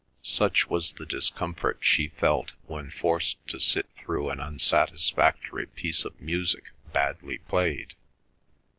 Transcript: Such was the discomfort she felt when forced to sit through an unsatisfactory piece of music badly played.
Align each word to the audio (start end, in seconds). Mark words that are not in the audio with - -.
Such 0.23 0.67
was 0.67 0.93
the 0.93 1.05
discomfort 1.05 1.77
she 1.81 2.07
felt 2.07 2.53
when 2.65 2.89
forced 2.89 3.37
to 3.49 3.59
sit 3.59 3.85
through 3.95 4.31
an 4.31 4.39
unsatisfactory 4.39 5.67
piece 5.67 6.05
of 6.05 6.19
music 6.19 6.71
badly 6.91 7.37
played. 7.37 7.93